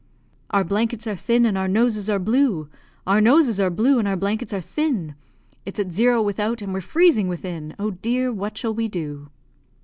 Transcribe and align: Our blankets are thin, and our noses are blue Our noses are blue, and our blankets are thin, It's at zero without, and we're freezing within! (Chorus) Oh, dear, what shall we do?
Our 0.49 0.63
blankets 0.63 1.05
are 1.05 1.15
thin, 1.15 1.45
and 1.45 1.55
our 1.55 1.67
noses 1.67 2.09
are 2.09 2.17
blue 2.17 2.69
Our 3.05 3.21
noses 3.21 3.61
are 3.61 3.69
blue, 3.69 3.99
and 3.99 4.07
our 4.07 4.15
blankets 4.15 4.51
are 4.51 4.59
thin, 4.59 5.13
It's 5.63 5.79
at 5.79 5.91
zero 5.91 6.23
without, 6.23 6.63
and 6.63 6.73
we're 6.73 6.81
freezing 6.81 7.27
within! 7.27 7.75
(Chorus) 7.77 7.93
Oh, 7.93 7.97
dear, 8.01 8.33
what 8.33 8.57
shall 8.57 8.73
we 8.73 8.87
do? 8.87 9.29